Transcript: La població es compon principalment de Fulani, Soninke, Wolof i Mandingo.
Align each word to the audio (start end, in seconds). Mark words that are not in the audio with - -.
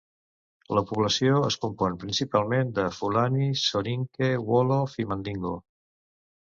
La 0.77 0.81
població 0.91 1.35
es 1.49 1.57
compon 1.65 1.99
principalment 2.05 2.73
de 2.81 2.87
Fulani, 3.01 3.51
Soninke, 3.67 4.35
Wolof 4.51 5.01
i 5.05 5.11
Mandingo. 5.13 5.59